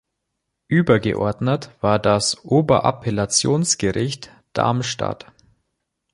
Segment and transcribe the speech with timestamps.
[0.67, 5.31] Übergeordnet war das Oberappellationsgericht Darmstadt.